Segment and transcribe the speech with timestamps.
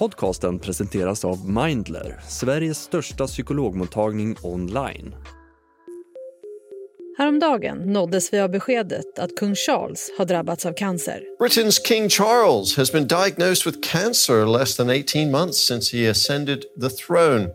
[0.00, 5.14] Podcasten presenteras av Mindler, Sveriges största psykologmottagning online.
[7.18, 11.22] Häromdagen nåddes vi av beskedet att kung Charles har drabbats av cancer.
[11.40, 16.64] Britain's King Charles has been diagnosed with cancer less than 18 months since he ascended
[16.80, 17.50] the throne.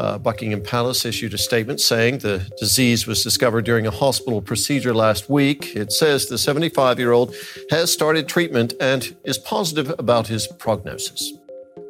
[0.00, 4.94] Uh, Buckingham Palace issued a statement saying the disease was discovered during a hospital procedure
[4.94, 5.76] last week.
[5.76, 7.34] It says the 75 year old
[7.70, 11.32] has started treatment and is positive about his prognosis.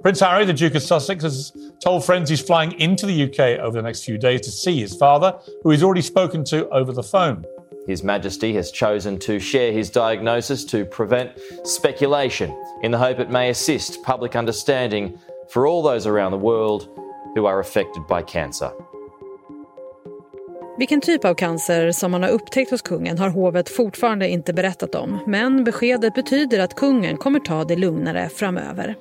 [0.03, 3.77] Prince Harry, the Duke of Sussex, has told friends he's flying into the UK over
[3.77, 7.03] the next few days to see his father, who he's already spoken to over the
[7.03, 7.45] phone.
[7.86, 11.32] His Majesty has chosen to share his diagnosis to prevent
[11.64, 16.89] speculation in the hope it may assist public understanding for all those around the world
[17.35, 18.71] who are affected by cancer.
[20.79, 24.95] Vilken typ av cancer som man har upptäckt hos kungen har hovet fortfarande inte berättat
[24.95, 25.19] om.
[25.27, 28.95] Men beskedet betyder att kungen kommer ta det lugnare framöver.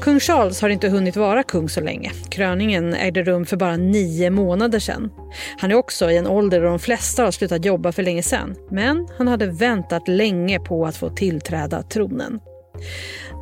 [0.00, 2.12] Kung Charles har inte hunnit vara kung så länge.
[2.30, 5.10] Kröningen ägde rum för bara nio månader sedan.
[5.58, 8.56] Han är också i en ålder då de flesta har slutat jobba för länge sedan.
[8.70, 12.40] Men han hade väntat länge på att få tillträda tronen.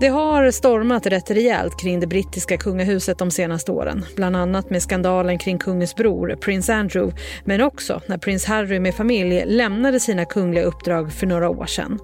[0.01, 4.05] Det har stormat rätt rejält kring det brittiska kungahuset de senaste åren.
[4.17, 8.95] Bland annat med skandalen kring kungens bror, prins Andrew, men också när prins Harry med
[8.95, 11.99] familj lämnade sina kungliga uppdrag för några år sedan.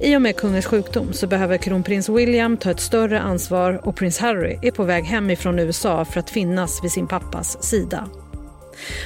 [0.00, 4.18] I och med kungens sjukdom så behöver kronprins William ta ett större ansvar och prins
[4.18, 8.08] Harry är på väg hemifrån USA för att finnas vid sin pappas sida.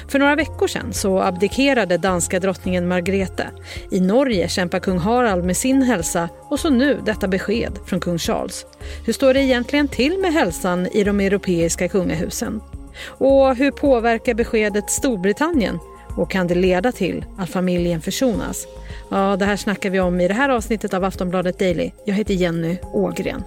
[0.08, 3.46] För några veckor sedan så abdikerade danska drottningen Margrethe.
[3.90, 8.18] I Norge kämpar kung Harald med sin hälsa och så nu detta besked från kung
[8.18, 8.66] Charles.
[9.06, 12.60] Hur står det egentligen till med hälsan i de europeiska kungahusen?
[13.06, 15.78] Och hur påverkar beskedet Storbritannien?
[16.16, 18.66] Och kan det leda till att familjen försonas?
[19.10, 21.90] Ja, det här snackar vi om i det här avsnittet av Aftonbladet Daily.
[22.04, 23.42] Jag heter Jenny Ågren.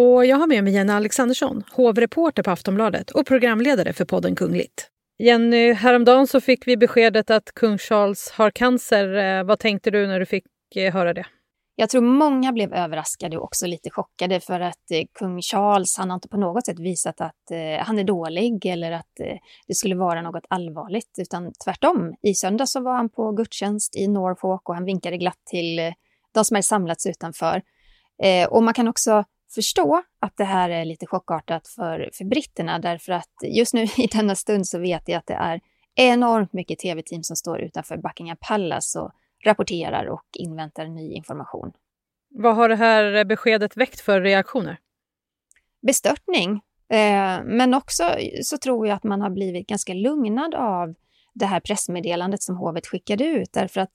[0.00, 4.90] Och jag har med mig Jenny Alexandersson, hovreporter på Aftonbladet och programledare för podden Kungligt.
[5.18, 9.14] Jenny, häromdagen så fick vi beskedet att kung Charles har cancer.
[9.14, 10.44] Eh, vad tänkte du när du fick
[10.76, 11.26] eh, höra det?
[11.76, 16.10] Jag tror många blev överraskade och också lite chockade för att eh, kung Charles, han
[16.10, 19.36] har inte på något sätt visat att eh, han är dålig eller att eh,
[19.66, 22.14] det skulle vara något allvarligt, utan tvärtom.
[22.22, 25.92] I söndag så var han på gudstjänst i Norfolk och han vinkade glatt till eh,
[26.34, 27.62] de som hade samlats utanför.
[28.22, 29.24] Eh, och man kan också
[29.54, 34.06] förstå att det här är lite chockartat för, för britterna därför att just nu i
[34.12, 35.60] denna stund så vet jag att det är
[35.94, 39.12] enormt mycket tv-team som står utanför Buckingham Palace och
[39.44, 41.72] rapporterar och inväntar ny information.
[42.30, 44.78] Vad har det här beskedet väckt för reaktioner?
[45.86, 46.50] Bestörtning,
[46.88, 48.04] eh, men också
[48.42, 50.94] så tror jag att man har blivit ganska lugnad av
[51.34, 53.92] det här pressmeddelandet som hovet skickade ut därför att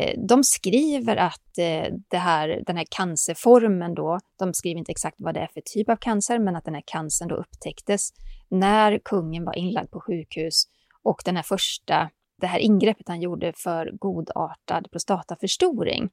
[0.00, 5.16] Eh, de skriver att eh, det här, den här cancerformen då, de skriver inte exakt
[5.18, 8.10] vad det är för typ av cancer, men att den här cancern då upptäcktes
[8.48, 10.64] när kungen var inlagd på sjukhus
[11.02, 16.10] och den här första det här ingreppet han gjorde för godartad prostataförstoring.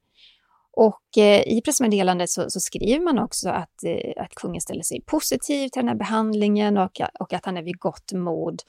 [0.72, 5.02] Och eh, i pressmeddelandet så, så, skriver man också att, eh, att kungen ställer sig
[5.06, 8.62] positiv till den här behandlingen och, och att han är vid gott mod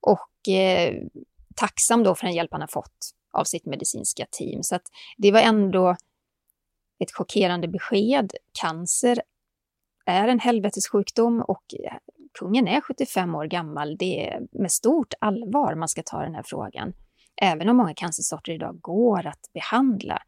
[0.00, 0.94] och eh,
[1.56, 4.62] tacksam då för den hjälp han har fått av sitt medicinska team.
[4.62, 4.86] Så att
[5.16, 5.96] det var ändå
[6.98, 8.32] ett chockerande besked.
[8.60, 9.22] Cancer
[10.06, 11.96] är en helvetessjukdom och eh,
[12.38, 13.96] kungen är 75 år gammal.
[13.96, 16.92] Det är med stort allvar man ska ta den här frågan
[17.36, 20.22] även om många cancersorter idag går att behandla.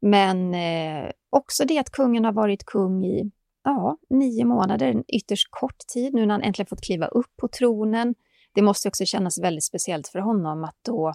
[0.00, 3.30] Men eh, också det att kungen har varit kung i
[3.64, 7.48] ja, nio månader, en ytterst kort tid, nu när han äntligen fått kliva upp på
[7.48, 8.14] tronen.
[8.54, 11.14] Det måste också kännas väldigt speciellt för honom att då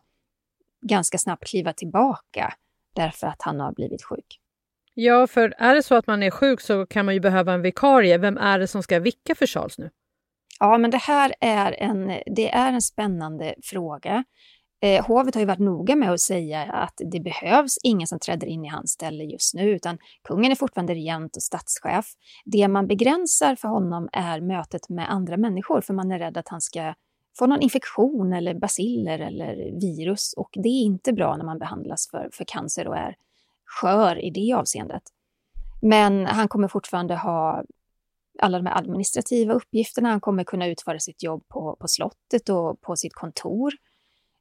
[0.82, 2.54] ganska snabbt kliva tillbaka
[2.96, 4.40] därför att han har blivit sjuk.
[4.94, 7.62] Ja, för är det så att man är sjuk så kan man ju behöva en
[7.62, 8.18] vikarie.
[8.18, 9.90] Vem är det som ska vicka för Charles nu?
[10.60, 14.24] Ja, men det här är en, det är en spännande fråga.
[14.82, 18.48] Eh, hovet har ju varit noga med att säga att det behövs ingen som träder
[18.48, 22.06] in i hans ställe just nu, utan kungen är fortfarande regent och statschef.
[22.46, 26.50] Det man begränsar för honom är mötet med andra människor, för man är rädd att
[26.50, 26.94] han ska
[27.38, 32.07] få någon infektion eller basiller eller virus och det är inte bra när man behandlas
[32.12, 33.16] för, för cancer och är
[33.66, 35.04] skör i det avseendet.
[35.81, 37.63] Men han kommer fortfarande ha
[38.39, 40.10] alla de här administrativa uppgifterna.
[40.10, 43.74] Han kommer kunna utföra sitt jobb på, på slottet och på sitt kontor.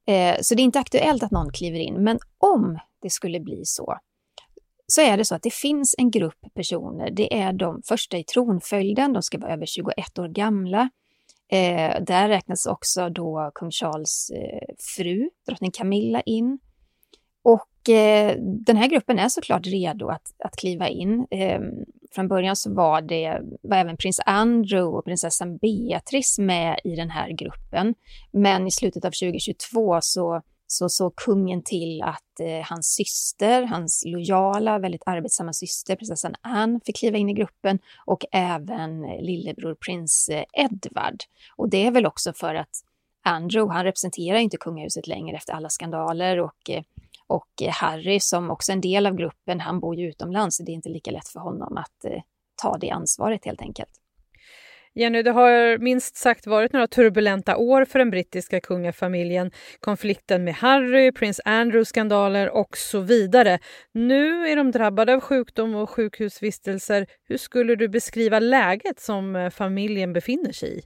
[0.07, 3.65] Eh, så det är inte aktuellt att någon kliver in, men om det skulle bli
[3.65, 3.99] så,
[4.87, 7.11] så är det så att det finns en grupp personer.
[7.11, 10.91] Det är de första i tronföljden, de ska vara över 21 år gamla.
[11.49, 16.59] Eh, där räknas också då kung Charles eh, fru, drottning Camilla, in.
[17.43, 21.27] Och eh, den här gruppen är såklart redo att, att kliva in.
[21.31, 21.61] Eh,
[22.15, 27.11] Från början så var det var även prins Andrew och prinsessan Beatrice med i den
[27.11, 27.95] här gruppen.
[28.33, 34.03] Men i slutet av 2022 så så såg kungen till att eh, hans syster, hans
[34.07, 39.75] lojala, väldigt arbetsamma syster, prinsessan Anne, fick kliva in i gruppen och även eh, lillebror
[39.75, 41.17] prins eh, Edward.
[41.57, 42.83] Och det är väl också för att
[43.25, 46.83] Andrew, han representerar inte kungahuset längre efter alla skandaler och, eh,
[47.27, 50.73] och Harry som också är en del av gruppen, han bor ju utomlands så det
[50.73, 52.23] är inte lika lätt för honom att eh,
[52.63, 53.91] ta det ansvaret helt enkelt.
[54.99, 59.51] Jenny, det har minst sagt varit några turbulenta år för den brittiska kungafamiljen.
[59.81, 63.59] Konflikten med Harry, prins Andrew-skandaler och så vidare.
[63.93, 67.07] Nu är de drabbade av sjukdom och sjukhusvistelser.
[67.29, 70.83] Hur skulle du beskriva läget som eh, familjen befinner sig i?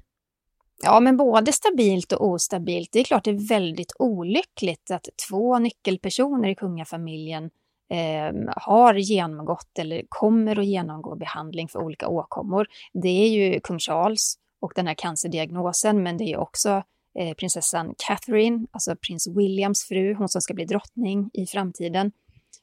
[0.83, 2.89] Ja, men både stabilt och ostabilt.
[2.93, 7.51] Det är klart det är väldigt olyckligt att två nyckelpersoner i kungafamiljen
[7.91, 12.67] eh, har genomgått eller kommer att genomgå behandling för olika åkommor.
[12.93, 16.83] Det är ju kung Charles och den här cancerdiagnosen, men det är också
[17.19, 22.13] eh, prinsessan Catherine, alltså prins Williams fru, hon som ska bli drottning i framtiden.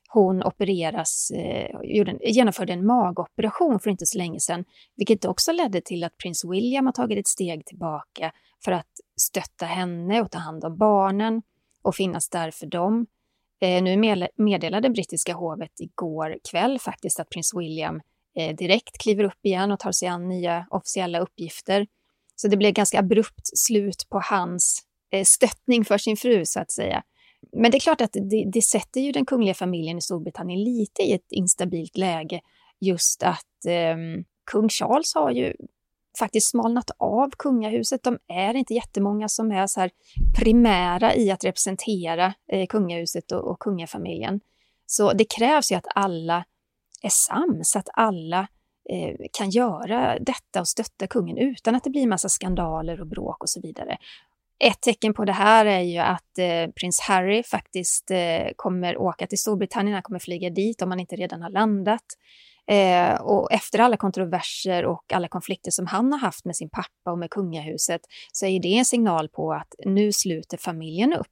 [0.10, 1.80] Hon opereras, eh,
[2.22, 4.66] genomförde en magoperation för inte så länge sedan,
[4.96, 8.32] vilket också ledde till att prins William har tagit ett steg tillbaka
[8.66, 8.92] för att
[9.22, 11.42] stötta henne och ta hand om barnen
[11.82, 13.06] och finnas där för dem.
[13.62, 18.02] Eh, nu meddelade brittiska hovet igår kväll faktiskt att prins William
[18.38, 21.88] eh, direkt kliver upp igen och tar sig an nya officiella uppgifter.
[22.36, 26.72] Så det blev ganska abrupt slut på hans eh, stöttning för sin fru, så att
[26.72, 27.04] säga.
[27.52, 31.02] Men det är klart att det, det sätter ju den kungliga familjen i Storbritannien lite
[31.02, 32.42] i ett instabilt läge.
[32.80, 33.98] Just att eh,
[34.52, 35.54] kung Charles har ju
[36.20, 38.04] faktiskt smalnat av kungahuset.
[38.04, 39.92] De är inte jättemånga som är så här
[40.38, 44.40] primära i att representera eh, kungahuset och, och kungafamiljen.
[44.86, 46.46] Så det krävs ju att alla
[47.02, 48.48] är sams, att alla
[48.90, 53.44] eh, kan göra detta och stötta kungen utan att det blir massa skandaler och bråk
[53.44, 53.98] och så vidare.
[54.60, 59.28] Ett tecken på det här är ju att eh, prins Harry faktiskt eh, kommer åka
[59.28, 62.06] till Storbritannien, han kommer flyga dit om han inte redan har landat.
[62.72, 67.12] Eh, och efter alla kontroverser och alla konflikter som han har haft med sin pappa
[67.12, 71.28] och med kungahuset så är det en signal på att nu sluter familjen upp.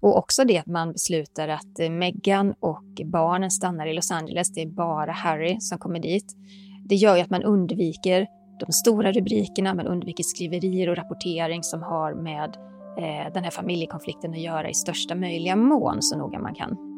[0.00, 4.54] Och också det att man beslutar att eh, Meghan och barnen stannar i Los Angeles.
[4.54, 6.36] Det är bara Harry som kommer dit.
[6.84, 8.26] Det gör ju att man undviker
[8.66, 12.56] de stora rubrikerna, man undviker skriverier och rapportering som har med
[12.98, 16.91] eh, den här familjekonflikten att göra i största möjliga mån så noga man kan.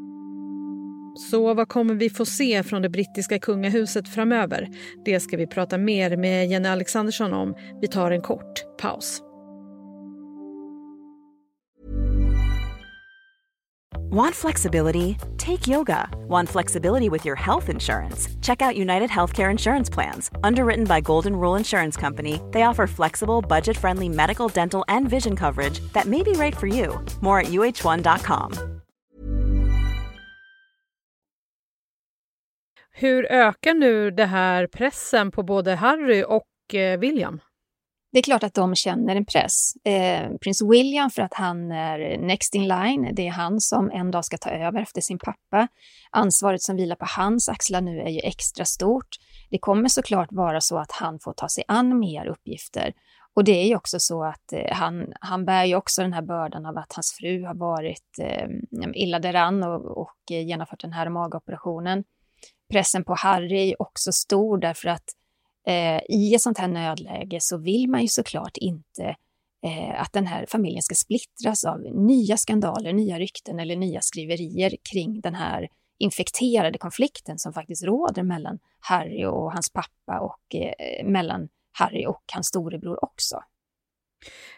[1.16, 4.68] Så vad kommer vi få se från det brittiska kungahuset framöver?
[5.04, 7.54] Det ska vi prata mer med Jenny Alexandersson om.
[7.80, 9.22] Vi tar en kort paus.
[14.14, 15.16] Want flexibility?
[15.38, 16.08] Take yoga.
[16.28, 18.28] Want flexibility with your health insurance?
[18.42, 20.30] Check out United Healthcare Insurance Plans.
[20.44, 25.34] Underwritten by Golden Rule Insurance Company, they offer flexible, budget friendly medical, dental, and vision
[25.34, 27.04] coverage that may be right for you.
[27.22, 28.73] More at uh1.com.
[32.96, 37.40] Hur ökar nu det här pressen på både Harry och eh, William?
[38.12, 39.72] Det är klart att de känner en press.
[39.84, 43.14] Eh, prins William för att han är next in line.
[43.14, 45.68] Det är han som en dag ska ta över efter sin pappa.
[46.10, 49.08] Ansvaret som vilar på hans axlar nu är ju extra stort.
[49.50, 52.92] Det kommer såklart vara så att han får ta sig an mer uppgifter.
[53.36, 56.22] Och det är ju också så att eh, han, han bär ju också den här
[56.22, 58.48] bördan av att hans fru har varit eh,
[58.94, 62.04] illa däran och, och eh, genomfört den här magoperationen
[62.70, 65.04] pressen på Harry är också stor därför att
[65.66, 69.16] eh, i ett sånt här nödläge så vill man ju såklart inte
[69.66, 74.76] eh, att den här familjen ska splittras av nya skandaler, nya rykten eller nya skriverier
[74.92, 75.68] kring den här
[75.98, 82.22] infekterade konflikten som faktiskt råder mellan Harry och hans pappa och eh, mellan Harry och
[82.34, 83.40] hans storebror också.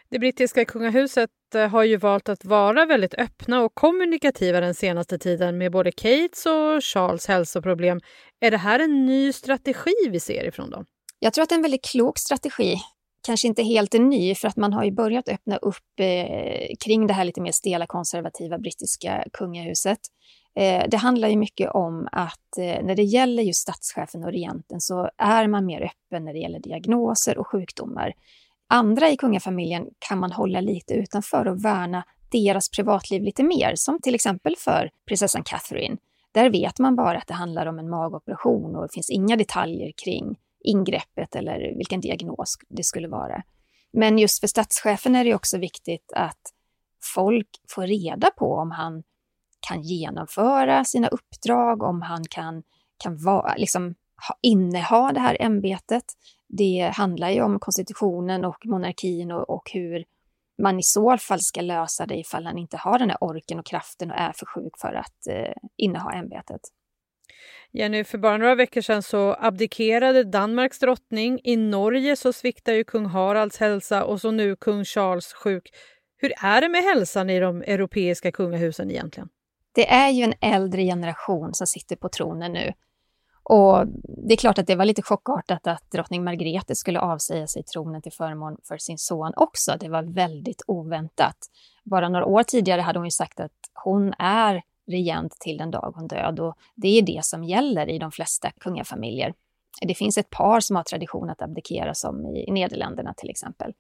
[0.09, 5.19] Det brittiska kungahuset eh, har ju valt att vara väldigt öppna och kommunikativa den senaste
[5.19, 8.01] tiden med både Kates och Charles hälsoproblem.
[8.41, 10.85] Är det här en ny strategi vi ser ifrån dem?
[11.19, 12.77] Jag tror att det är en väldigt klok strategi.
[13.27, 17.07] Kanske inte helt en ny, för att man har ju börjat öppna upp eh, kring
[17.07, 19.99] det här lite mer stela konservativa brittiska kungahuset.
[20.59, 24.81] Eh, det handlar ju mycket om att eh, när det gäller just statschefen och regenten
[24.81, 28.13] så är man mer öppen när det gäller diagnoser och sjukdomar.
[28.69, 34.01] Andra i kungafamiljen kan man hålla lite utanför och värna deras privatliv lite mer, som
[34.01, 35.97] till exempel för prinsessan Catherine.
[36.33, 39.93] Där vet man bara att det handlar om en magoperation och det finns inga detaljer
[40.05, 43.43] kring ingreppet eller vilken diagnos det skulle vara.
[43.93, 46.41] Men just för statschefen är det också viktigt att
[47.15, 49.03] folk får reda på om han
[49.69, 52.63] kan genomföra sina uppdrag, om han kan,
[52.97, 53.95] kan vara, liksom,
[54.43, 56.05] inneha det här ämbetet.
[56.49, 60.05] Det handlar ju om konstitutionen och monarkin och, och hur
[60.63, 63.67] man i så fall ska lösa det ifall han inte har den här orken och
[63.67, 66.61] kraften och är för sjuk för att eh, inneha ämbetet.
[67.73, 71.41] Jenny, för bara några veckor sedan så abdikerade Danmarks drottning.
[71.45, 75.71] I Norge så sviktar ju kung Haralds hälsa och så nu kung Charles sjuk.
[76.17, 79.29] Hur är det med hälsan i de europeiska kungahusen egentligen?
[79.75, 82.73] Det är ju en äldre generation som sitter på tronen nu.
[83.49, 83.87] Och
[84.27, 88.03] det är klart att det var lite chockartat att drottning Margrethe skulle avsäga sig tronen
[88.03, 89.77] till förmån för sin son också.
[89.81, 91.37] Det var väldigt oväntat.
[91.85, 93.53] Bara några år tidigare hade hon ju sagt att
[93.85, 97.99] hon är regent till den dag hon död och det är det som gäller i
[97.99, 99.35] de flesta kungafamiljer.
[99.81, 103.73] Det finns ett par som har tradition att abdikera som i Nederländerna till exempel.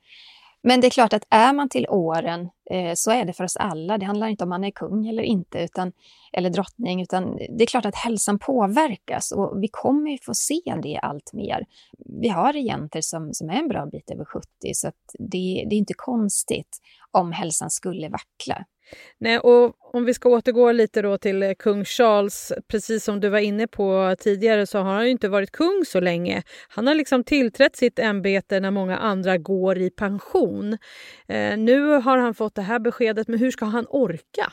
[0.63, 3.57] Men det är klart att är man till åren eh, så är det för oss
[3.57, 3.99] alla.
[3.99, 5.93] Det handlar inte om man är kung eller inte, utan,
[6.33, 10.61] eller drottning, utan det är klart att hälsan påverkas och vi kommer ju få se
[10.83, 11.67] det allt mer.
[12.21, 15.79] Vi har regenter som, som är en bra bit över 70, så det, det är
[15.79, 16.79] inte konstigt
[17.11, 18.65] om hälsan skulle vackla.
[19.19, 23.29] Nej, och om vi ska återgå lite då till eh, kung Charles, precis som du
[23.29, 26.43] var inne på tidigare så har han ju inte varit kung så länge.
[26.69, 30.73] Han har liksom tillträtt sitt ämbete när många andra går i pension.
[31.29, 34.53] Eh, nu har han fått det här beskedet, men hur ska han orka?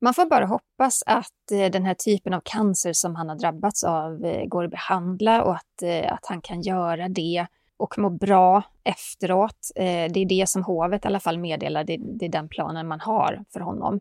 [0.00, 3.84] Man får bara hoppas att eh, den här typen av cancer som han har drabbats
[3.84, 8.62] av eh, går att behandla och att, att han kan göra det och må bra
[8.84, 9.70] efteråt.
[9.76, 12.88] Eh, det är det som hovet i alla fall meddelar, det, det är den planen
[12.88, 14.00] man har för honom.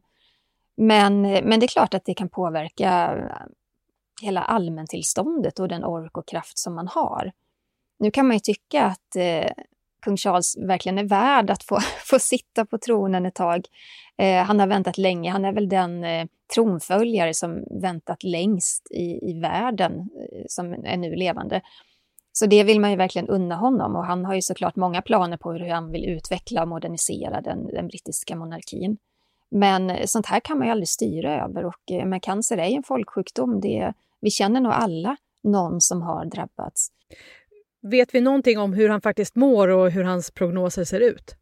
[0.77, 3.47] Men, men det är klart att det kan påverka eh,
[4.21, 7.31] hela allmäntillståndet och den ork och kraft som man har.
[7.99, 9.51] Nu kan man ju tycka att eh,
[10.03, 13.67] kung Charles verkligen är värd att få, få sitta på tronen ett tag.
[14.17, 19.29] Eh, han har väntat länge, han är väl den eh, tronföljare som väntat längst i,
[19.29, 21.61] i världen eh, som är nu levande.
[22.35, 25.37] Så det vill man ju verkligen unna honom och han har ju såklart många planer
[25.37, 28.97] på hur han vill utveckla och modernisera den, den brittiska monarkin.
[29.51, 32.75] Men sånt här kan man ju aldrig styra över och eh, men cancer är ju
[32.75, 33.61] en folksjukdom.
[33.61, 36.87] Det, vi känner nog alla någon som har drabbats.
[37.81, 41.35] Vet vi någonting om hur han faktiskt mår och hur hans prognoser ser ut?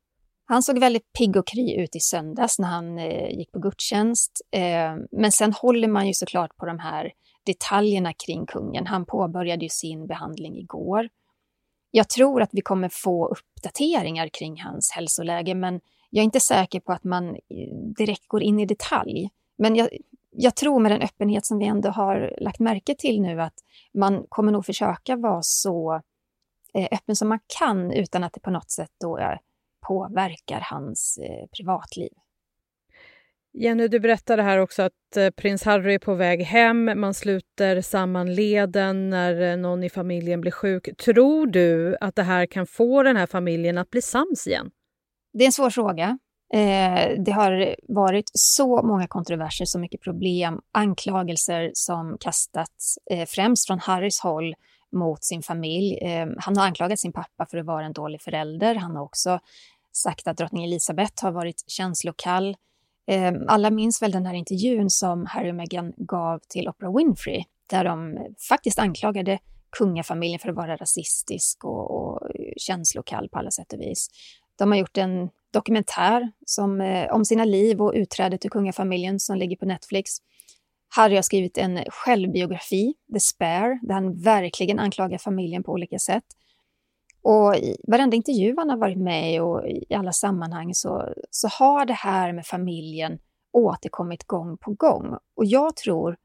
[0.46, 4.42] Han såg väldigt pigg och kry ut i söndags när han eh, gick på gudstjänst.
[4.52, 7.12] Eh, men sen håller man ju såklart på de här
[7.46, 8.88] detaljerna kring kungen.
[8.88, 11.10] Han påbörjade ju sin behandling igår.
[11.92, 16.80] Jag tror att vi kommer få uppdateringar kring hans hälsoläge, men jag är inte säker
[16.80, 19.30] på att man eh, direkt går in i detalj.
[19.58, 19.90] Men jag,
[20.32, 23.54] jag tror med den öppenhet som vi ändå har lagt märke till nu att
[23.94, 26.02] man kommer nog försöka vara så
[26.74, 29.38] eh, öppen som man kan utan att det på något sätt då eh,
[29.88, 31.20] påverkar hans
[31.58, 32.12] privatliv.
[33.54, 36.92] Jenny, du berättade här också att eh, prins Harry är på väg hem.
[36.96, 40.98] Man sluter samman leden när eh, någon i familjen blir sjuk.
[40.98, 44.72] Tror du att det här kan få den här familjen att bli sams igen?
[45.34, 46.18] Det är en svår fråga.
[46.54, 53.68] Eh, det har varit så många kontroverser, så mycket problem, anklagelser som kastats eh, främst
[53.68, 54.56] från Harrys håll
[54.92, 56.00] mot sin familj.
[56.38, 58.76] han har anklagat sin pappa för att vara en dålig förälder.
[58.76, 59.40] Han har också
[59.92, 62.56] sagt att drottning Elizabeth har varit känslokall.
[63.08, 67.44] Ehm, alla minns väl den här intervjun som Harry och Meghan gav till Oprah Winfrey,
[67.70, 68.18] där de
[68.50, 69.40] faktiskt anklagade
[69.78, 74.08] kungafamiljen för att vara rasistisk och, och känslokall på alla sätt och vis.
[74.58, 79.38] De har gjort en dokumentär som, eh, om sina liv och utträdet ur kungafamiljen som
[79.38, 80.12] ligger på Netflix.
[80.96, 86.24] Harry har skrivit en självbiografi, The Spare, där han verkligen anklagar familjen på olika sätt.
[87.22, 91.48] Och i varenda intervju han har varit med i och i alla sammanhang så, så
[91.48, 93.20] har det här med familjen
[93.52, 95.18] återkommit gång på gång.
[95.36, 96.18] Och jag tror,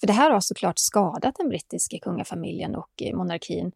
[0.00, 3.72] för det här har såklart skadat den brittiska kungafamiljen och eh, monarkin,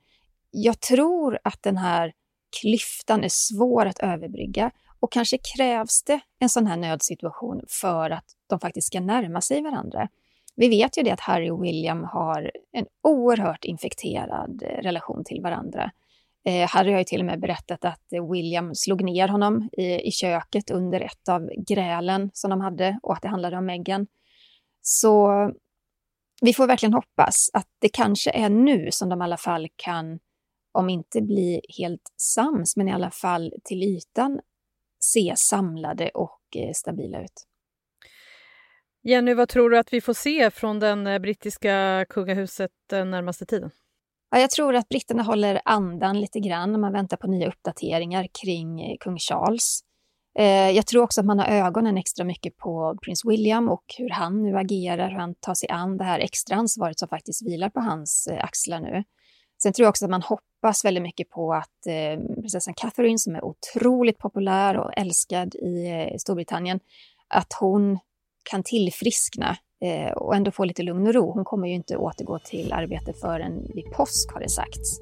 [0.50, 2.12] jag tror att den här
[2.60, 8.24] klyftan är svår att överbrygga och kanske krävs det en sån här nödsituation för att
[8.46, 10.08] de faktiskt ska närma sig varandra.
[10.56, 15.42] Vi vet ju det att Harry och William har en oerhört infekterad eh, relation till
[15.42, 15.90] varandra.
[16.44, 20.10] Eh, Harry har ju till och med berättat att William slog ner honom i, i
[20.10, 24.06] köket under ett av grälen som de hade och att det handlade om Meghan.
[24.82, 25.30] Så
[26.42, 30.18] vi får verkligen hoppas att det kanske är nu som de i alla fall kan,
[30.72, 34.40] om inte bli helt sams, men i alla fall till ytan
[34.98, 37.46] se samlade och eh, stabila ut.
[39.02, 43.46] Jenny, vad tror du att vi får se från den eh, brittiska kungahuset den närmaste
[43.46, 43.70] tiden?
[44.30, 48.28] Ja, jag tror att britterna håller andan lite grann när man väntar på nya uppdateringar
[48.42, 49.80] kring eh, kung Charles.
[50.38, 54.10] Eh, jag tror också att man har ögonen extra mycket på prins William och hur
[54.10, 57.70] han nu agerar, hur han tar sig an det här extra ansvaret som faktiskt vilar
[57.70, 59.04] på hans eh, axlar nu.
[59.62, 63.34] Sen tror jag också att man hoppas väldigt mycket på att eh, prinsessan Catherine, som
[63.34, 66.80] är otroligt populär och älskad i eh, Storbritannien,
[67.28, 67.98] att hon
[68.50, 71.32] kan tillfriskna eh, och ändå få lite lugn och ro.
[71.32, 75.00] Hon kommer ju inte återgå till arbete förrän vid påsk har det sagts.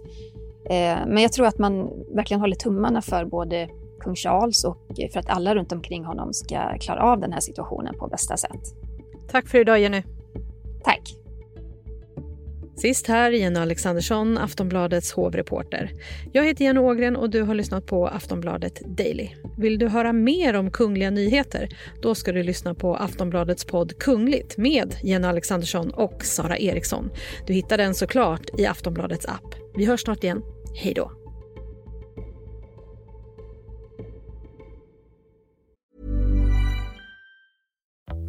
[0.64, 3.68] Eh, men jag tror att man verkligen håller tummarna för både
[4.00, 4.78] kung Charles och
[5.12, 8.74] för att alla runt omkring honom ska klara av den här situationen på bästa sätt.
[9.30, 10.02] Tack för idag Jenny.
[10.84, 11.17] Tack.
[12.78, 15.92] Sist här Jenny Alexandersson, Aftonbladets hovreporter.
[16.32, 19.28] Jag heter Jenny Ågren och du har lyssnat på Aftonbladet Daily.
[19.56, 21.68] Vill du höra mer om kungliga nyheter?
[22.02, 27.10] Då ska du lyssna på Aftonbladets podd Kungligt med Jenny Alexandersson och Sara Eriksson.
[27.46, 29.54] Du hittar den såklart i Aftonbladets app.
[29.76, 30.42] Vi hörs snart igen.
[30.74, 31.17] Hej då!